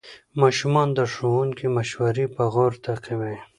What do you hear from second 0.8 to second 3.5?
د ښوونکي مشورې په غور تعقیبوي